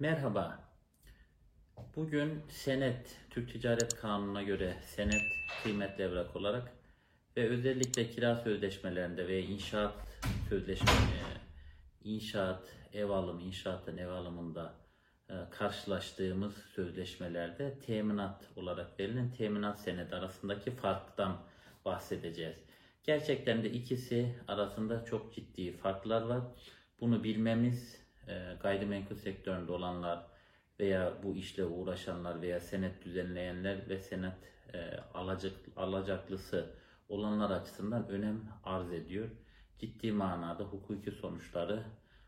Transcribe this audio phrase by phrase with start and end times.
[0.00, 0.58] Merhaba.
[1.96, 5.22] Bugün senet, Türk Ticaret Kanunu'na göre senet
[5.62, 6.72] kıymetli evrak olarak
[7.36, 9.94] ve özellikle kira sözleşmelerinde ve inşaat
[10.48, 10.88] sözleşme,
[12.04, 14.74] inşaat, ev alımı, inşaatın ev alımında
[15.30, 21.36] e, karşılaştığımız sözleşmelerde teminat olarak verilen teminat senedi arasındaki farktan
[21.84, 22.56] bahsedeceğiz.
[23.04, 26.42] Gerçekten de ikisi arasında çok ciddi farklar var.
[27.00, 28.09] Bunu bilmemiz e,
[28.62, 30.26] gayrimenkul sektöründe olanlar
[30.80, 34.34] veya bu işle uğraşanlar veya senet düzenleyenler ve senet
[34.74, 36.66] e, alacak, alacaklısı
[37.08, 39.28] olanlar açısından önem arz ediyor.
[39.78, 41.82] Ciddi manada hukuki sonuçları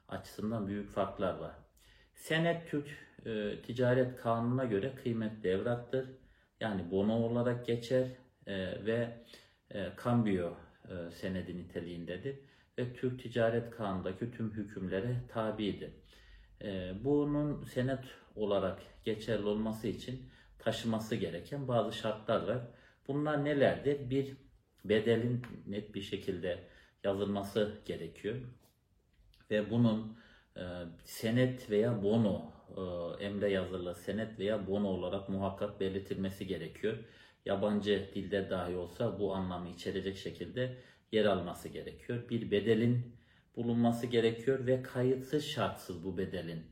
[0.08, 1.54] açısından büyük farklar var.
[2.14, 2.88] Senet Türk
[3.26, 6.08] e, Ticaret Kanunu'na göre kıymetli evraktır.
[6.60, 8.06] Yani bono olarak geçer
[8.46, 9.24] e, ve
[9.70, 10.52] e, kambiyo
[10.88, 12.38] e, senedi niteliğindedir
[12.78, 15.90] ve Türk Ticaret Kanunu'ndaki tüm hükümlere tabidir.
[16.62, 18.04] E, bunun senet
[18.36, 20.22] olarak geçerli olması için
[20.58, 22.58] taşıması gereken bazı şartlar var.
[23.08, 24.10] Bunlar nelerdir?
[24.10, 24.36] Bir,
[24.84, 26.58] bedelin net bir şekilde
[27.04, 28.36] yazılması gerekiyor.
[29.50, 30.18] Ve bunun
[30.56, 30.62] e,
[31.04, 36.98] senet veya bono, e, emre yazılı senet veya bono olarak muhakkak belirtilmesi gerekiyor.
[37.46, 40.76] Yabancı dilde dahi olsa bu anlamı içerecek şekilde
[41.12, 42.28] yer alması gerekiyor.
[42.28, 43.16] Bir bedelin
[43.56, 46.62] bulunması gerekiyor ve kayıtsız şartsız bu bedelin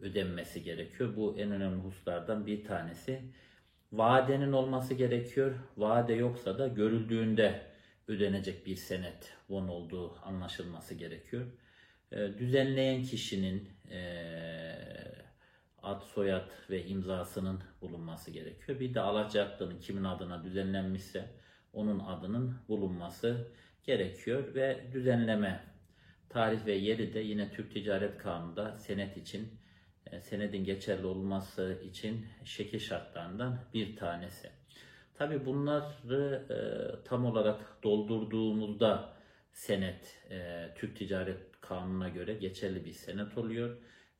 [0.00, 1.16] ödenmesi gerekiyor.
[1.16, 3.22] Bu en önemli hususlardan bir tanesi.
[3.92, 5.54] Vadenin olması gerekiyor.
[5.76, 7.62] Vade yoksa da görüldüğünde
[8.08, 11.46] ödenecek bir senet von olduğu anlaşılması gerekiyor.
[12.38, 13.68] Düzenleyen kişinin
[15.82, 18.80] ad, soyad ve imzasının bulunması gerekiyor.
[18.80, 21.30] Bir de alacaklının kimin adına düzenlenmişse
[21.72, 23.48] onun adının bulunması
[23.84, 25.64] gerekiyor ve düzenleme
[26.28, 29.48] tarih ve yeri de yine Türk Ticaret Kanunu'nda senet için
[30.06, 34.50] e, senedin geçerli olması için şekil şartlarından bir tanesi.
[35.14, 36.58] Tabi bunları e,
[37.04, 39.16] tam olarak doldurduğumuzda
[39.52, 43.76] senet e, Türk Ticaret Kanunu'na göre geçerli bir senet oluyor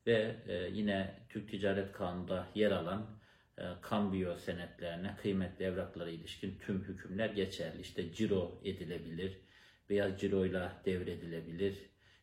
[0.07, 3.05] ve e, yine Türk Ticaret Kanunu'nda yer alan
[3.57, 7.81] e, kambiyo senetlerine, kıymetli evraklara ilişkin tüm hükümler geçerli.
[7.81, 9.37] İşte ciro edilebilir
[9.89, 11.77] veya ciroyla devredilebilir.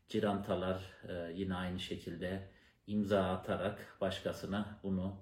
[0.09, 2.49] Cirantalar e, yine aynı şekilde
[2.87, 5.17] imza atarak başkasına bunu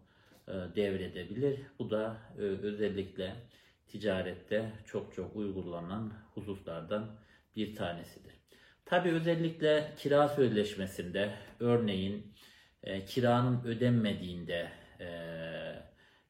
[0.48, 1.60] e, devredebilir.
[1.78, 3.34] Bu da e, özellikle
[3.86, 7.16] ticarette çok çok uygulanan hususlardan
[7.56, 8.32] bir tanesidir.
[8.84, 12.31] Tabi özellikle kira sözleşmesinde örneğin
[12.82, 14.68] e, kiranın ödenmediğinde
[15.00, 15.08] e,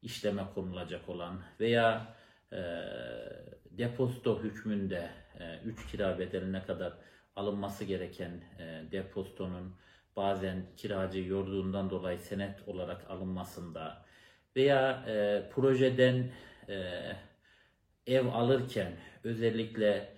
[0.02, 2.14] işleme konulacak olan veya
[2.52, 2.58] e,
[3.70, 5.10] depozito hükmünde
[5.64, 6.92] 3 e, kira bedeline kadar
[7.36, 9.76] alınması gereken e, depozitonun
[10.16, 14.04] bazen kiracı yorduğundan dolayı senet olarak alınmasında
[14.56, 16.30] veya e, projeden
[16.68, 17.02] e,
[18.06, 18.92] ev alırken
[19.24, 20.08] özellikle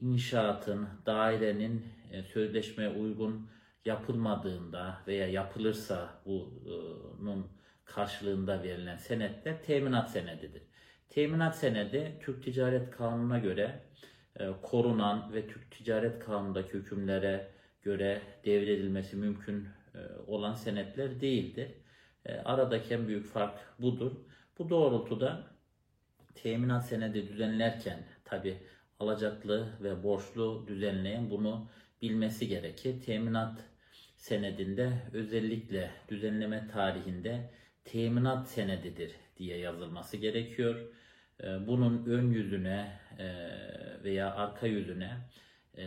[0.00, 3.50] inşaatın, dairenin e, sözleşmeye uygun
[3.86, 7.46] yapılmadığında veya yapılırsa bunun
[7.84, 10.62] karşılığında verilen senetler teminat senedidir.
[11.08, 13.82] Teminat senedi Türk Ticaret Kanunu'na göre
[14.40, 17.50] e, korunan ve Türk Ticaret Kanunu'ndaki hükümlere
[17.82, 21.70] göre devredilmesi mümkün e, olan senetler değildir.
[22.24, 24.12] E, aradaki en büyük fark budur.
[24.58, 25.46] Bu doğrultuda
[26.34, 28.58] teminat senedi düzenlerken tabi
[29.00, 31.68] alacaklı ve borçlu düzenleyen bunu
[32.02, 33.00] bilmesi gerekir.
[33.00, 33.60] Teminat
[34.16, 37.50] senedinde özellikle düzenleme tarihinde
[37.84, 40.80] teminat senedidir diye yazılması gerekiyor.
[41.42, 43.00] E, bunun ön yüzüne
[44.04, 45.10] veya arka yüzüne
[45.78, 45.84] e,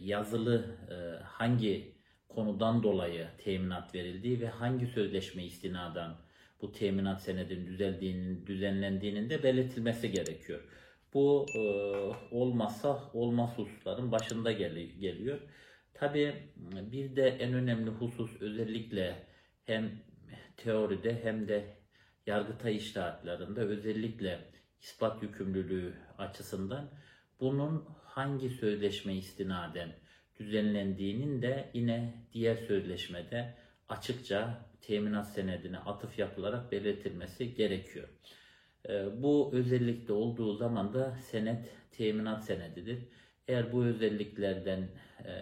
[0.00, 1.94] yazılı e, hangi
[2.28, 6.16] konudan dolayı teminat verildiği ve hangi sözleşme istinadan
[6.62, 10.60] bu teminat senedinin düzeldiğinin, düzenlendiğinin de belirtilmesi gerekiyor.
[11.14, 11.60] Bu e,
[12.36, 15.38] olmazsa olmaz hususların başında gel geliyor.
[16.00, 16.34] Tabi
[16.92, 19.26] bir de en önemli husus özellikle
[19.64, 19.90] hem
[20.56, 21.64] teoride hem de
[22.26, 24.40] yargıtay iştahatlarında özellikle
[24.82, 26.90] ispat yükümlülüğü açısından
[27.40, 29.92] bunun hangi sözleşme istinaden
[30.38, 33.54] düzenlendiğinin de yine diğer sözleşmede
[33.88, 38.08] açıkça teminat senedine atıf yapılarak belirtilmesi gerekiyor.
[38.88, 42.98] Ee, bu özellikle olduğu zaman da senet teminat senedidir.
[43.48, 44.88] Eğer bu özelliklerden
[45.24, 45.32] e,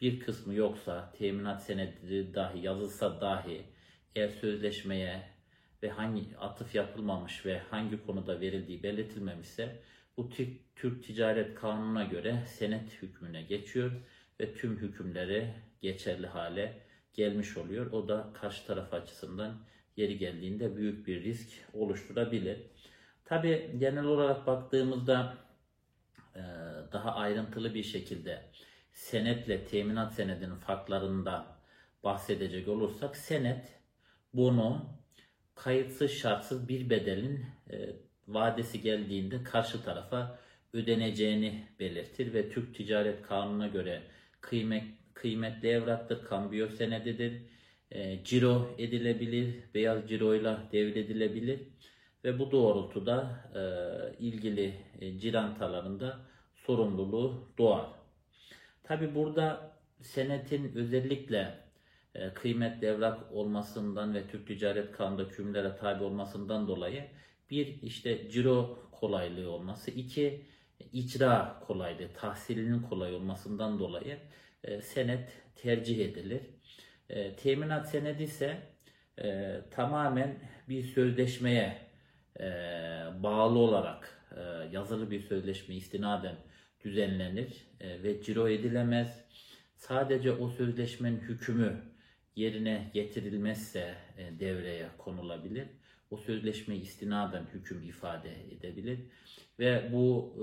[0.00, 3.62] bir kısmı yoksa, teminat senedi dahi yazılsa dahi
[4.14, 5.22] eğer sözleşmeye
[5.82, 9.82] ve hangi atıf yapılmamış ve hangi konuda verildiği belirtilmemişse
[10.16, 10.30] bu
[10.76, 13.92] Türk Ticaret Kanunu'na göre senet hükmüne geçiyor
[14.40, 16.82] ve tüm hükümleri geçerli hale
[17.14, 17.92] gelmiş oluyor.
[17.92, 19.58] O da karşı taraf açısından
[19.96, 22.58] yeri geldiğinde büyük bir risk oluşturabilir.
[23.24, 25.36] Tabi genel olarak baktığımızda
[26.92, 28.42] daha ayrıntılı bir şekilde
[28.92, 31.46] senetle teminat senedinin farklarında
[32.04, 33.80] bahsedecek olursak senet
[34.34, 34.86] bunu
[35.54, 37.96] kayıtsız şartsız bir bedelin e,
[38.28, 40.38] vadesi geldiğinde karşı tarafa
[40.72, 44.02] ödeneceğini belirtir ve Türk Ticaret Kanunu'na göre
[44.40, 44.84] kıymet
[45.14, 47.42] kıymetli evraktır, kambiyo senedidir,
[47.90, 51.60] e, ciro edilebilir, beyaz ciroyla devredilebilir
[52.24, 53.62] ve bu doğrultuda e,
[54.18, 56.20] ilgili e, cirantalarında
[56.54, 57.99] sorumluluğu doğar.
[58.90, 61.58] Tabi burada senetin özellikle
[62.14, 67.04] e, kıymetli evrak olmasından ve Türk Ticaret Kanunu'nda kümlere tabi olmasından dolayı
[67.50, 70.46] bir işte ciro kolaylığı olması, iki
[70.92, 74.18] icra kolaylığı, tahsilinin kolay olmasından dolayı
[74.64, 76.42] e, senet tercih edilir.
[77.08, 78.56] E, teminat senedi ise
[79.70, 80.38] tamamen
[80.68, 81.76] bir sözleşmeye
[83.22, 84.26] bağlı olarak
[84.72, 86.36] yazılı bir sözleşme istinaden
[86.84, 89.24] düzenlenir e, ve ciro edilemez.
[89.76, 91.82] Sadece o sözleşmenin hükmü
[92.36, 95.68] yerine getirilmezse e, devreye konulabilir.
[96.10, 99.00] O sözleşme istinaden hüküm ifade edebilir.
[99.58, 100.34] Ve bu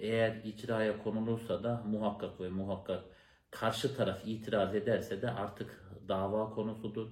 [0.00, 3.04] e, eğer icraya konulursa da muhakkak ve muhakkak
[3.50, 7.10] karşı taraf itiraz ederse de artık dava konusudur.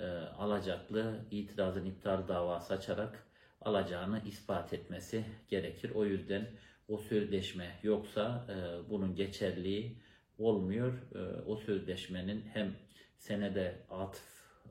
[0.00, 0.04] E,
[0.38, 3.26] alacaklı itirazın iptal davası açarak
[3.60, 5.90] alacağını ispat etmesi gerekir.
[5.90, 6.48] O yüzden
[6.88, 9.98] o sözleşme yoksa e, bunun geçerliği
[10.38, 10.92] olmuyor.
[11.14, 12.76] E, o sözleşmenin hem
[13.18, 14.22] senede atıf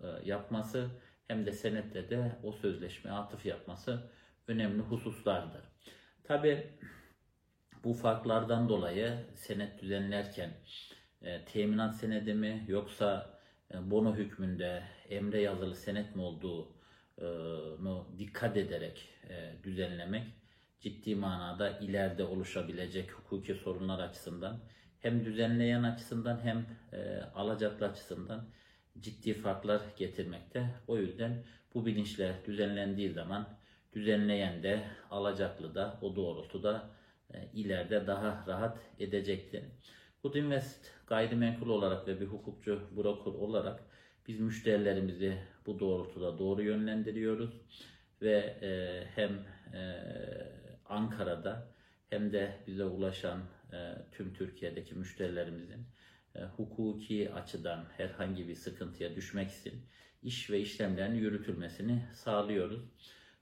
[0.03, 0.89] e, yapması
[1.27, 4.11] hem de senetle de o sözleşme atıf yapması
[4.47, 5.61] önemli hususlardır.
[6.23, 6.67] Tabi
[7.83, 10.53] bu farklardan dolayı senet düzenlerken
[11.21, 13.39] e, teminat senedi mi yoksa
[13.73, 20.23] e, bono hükmünde emre yazılı senet mi olduğunu dikkat ederek e, düzenlemek
[20.79, 24.59] ciddi manada ileride oluşabilecek hukuki sorunlar açısından
[24.99, 28.49] hem düzenleyen açısından hem e, alacaklı açısından
[28.99, 30.69] ciddi farklar getirmekte.
[30.87, 31.43] O yüzden
[31.73, 33.47] bu bilinçle düzenlendiği zaman
[33.93, 36.89] düzenleyen de alacaklı da o doğrultuda
[37.33, 39.63] e, ileride daha rahat edecektir.
[40.23, 43.83] Good Invest gayrimenkul olarak ve bir hukukçu broker olarak
[44.27, 47.53] biz müşterilerimizi bu doğrultuda doğru yönlendiriyoruz
[48.21, 49.31] ve e, hem
[49.73, 49.95] e,
[50.89, 51.67] Ankara'da
[52.09, 53.39] hem de bize ulaşan
[53.73, 55.85] e, tüm Türkiye'deki müşterilerimizin
[56.35, 59.73] e, hukuki açıdan herhangi bir sıkıntıya düşmek için
[60.23, 62.81] iş ve işlemlerin yürütülmesini sağlıyoruz.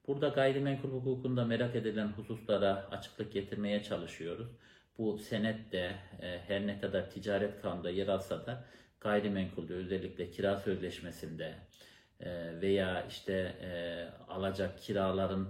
[0.07, 4.47] Burada gayrimenkul hukukunda merak edilen hususlara açıklık getirmeye çalışıyoruz.
[4.97, 8.65] Bu senet de e, her ne kadar ticaret kanunda yer alsa da
[8.99, 11.55] gayrimenkulde özellikle kira sözleşmesinde
[12.19, 13.71] e, veya işte e,
[14.27, 15.47] alacak kiraların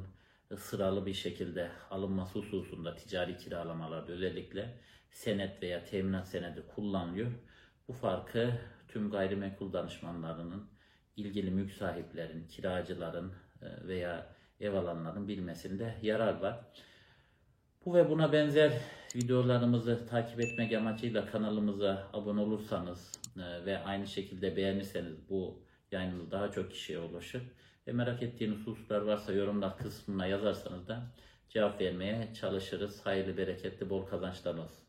[0.58, 4.80] sıralı bir şekilde alınması hususunda ticari kiralamalarda özellikle
[5.12, 7.32] senet veya teminat senedi kullanılıyor.
[7.88, 8.54] Bu farkı
[8.88, 10.70] tüm gayrimenkul danışmanlarının,
[11.16, 16.60] ilgili mülk sahiplerin, kiracıların e, veya ev alanların bilmesinde yarar var.
[17.86, 18.74] Bu ve buna benzer
[19.16, 25.64] videolarımızı takip etmek amacıyla kanalımıza abone olursanız e, ve aynı şekilde beğenirseniz bu
[25.94, 27.44] yayınımız daha çok kişiye ulaşır.
[27.88, 31.04] Ve merak ettiğiniz hususlar varsa yorumlar kısmına yazarsanız da
[31.50, 33.06] cevap vermeye çalışırız.
[33.06, 34.83] Hayırlı, bereketli, bol kazançlar olsun.